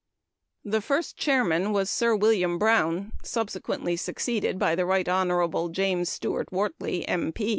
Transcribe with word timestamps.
The 0.65 0.81
first 0.81 1.15
chairman 1.15 1.73
was 1.73 1.87
Sir 1.87 2.15
William 2.15 2.57
Brown, 2.57 3.11
subsequently 3.21 3.95
succeeded 3.95 4.57
by 4.57 4.73
the 4.73 4.87
Right 4.87 5.07
Hon. 5.07 5.69
James 5.71 6.09
Stuart 6.09 6.49
Wortley, 6.51 7.05
M. 7.07 7.31